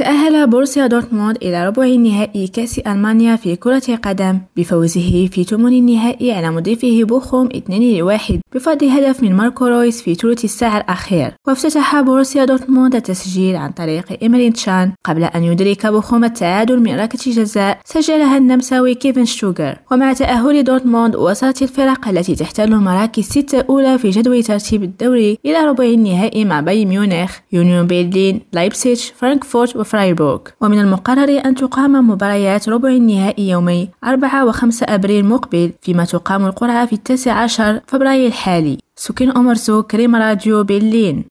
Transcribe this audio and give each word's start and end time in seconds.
تأهل 0.00 0.46
بوروسيا 0.46 0.86
دورتموند 0.86 1.36
إلى 1.42 1.66
ربع 1.66 1.84
النهائي 1.84 2.48
كأس 2.48 2.78
ألمانيا 2.78 3.36
في 3.36 3.56
كرة 3.56 3.82
القدم 3.88 4.38
بفوزه 4.56 5.28
في 5.32 5.44
ثمن 5.44 5.72
النهائي 5.72 6.32
على 6.32 6.50
مضيفه 6.50 7.04
بوخوم 7.04 7.48
2-1 7.48 8.32
بفضل 8.54 8.88
هدف 8.88 9.22
من 9.22 9.36
ماركو 9.36 9.66
رويس 9.66 10.02
في 10.02 10.14
ثلث 10.14 10.44
الساعة 10.44 10.78
الأخير. 10.78 11.32
وافتتح 11.48 12.00
بوروسيا 12.00 12.44
دورتموند 12.44 12.94
التسجيل 12.94 13.56
عن 13.56 13.70
طريق 13.70 14.04
إيمري 14.22 14.52
تشان. 14.52 14.92
قبل 15.04 15.24
أن 15.24 15.44
يدرك 15.44 15.86
بوخوم 15.86 16.24
التعادل 16.24 16.80
من 16.80 17.00
ركلة 17.00 17.34
جزاء 17.34 17.78
سجلها 17.84 18.36
النمساوي 18.36 18.94
كيفن 18.94 19.24
شتوغر. 19.24 19.76
ومع 19.92 20.12
تأهل 20.12 20.64
دورتموند 20.64 21.16
وصلت 21.16 21.62
الفرق 21.62 22.08
التي 22.08 22.34
تحتل 22.34 22.72
المراكز 22.72 23.18
الستة 23.18 23.60
الأولى 23.60 23.98
في 23.98 24.10
جدول 24.10 24.42
ترتيب 24.42 24.82
الدوري 24.82 25.38
إلى 25.46 25.58
ربع 25.64 25.84
النهائي 25.84 26.44
مع 26.44 26.60
بايرن 26.60 26.84
ميونخ 26.84 27.38
يونيون 27.52 27.86
برلين 27.86 28.40
لايبسيتش 28.52 29.12
فرانكفورت 29.16 29.76
وفرايبورغ 29.90 30.40
ومن 30.60 30.78
المقرر 30.78 31.42
أن 31.44 31.54
تقام 31.54 32.10
مباريات 32.10 32.68
ربع 32.68 32.88
النهائي 32.88 33.48
يومي 33.48 33.88
4 34.04 34.46
و 34.46 34.52
5 34.52 34.86
أبريل 34.88 35.24
مقبل 35.24 35.72
فيما 35.82 36.04
تقام 36.04 36.46
القرعة 36.46 36.86
في 36.86 36.92
التاسع 36.92 37.32
عشر 37.32 37.80
فبراير 37.86 38.26
الحالي. 38.26 38.78
سكين 38.96 39.30
أمرسو 39.30 39.82
كريم 39.82 40.16
راديو 40.16 40.64
برلين. 40.64 41.30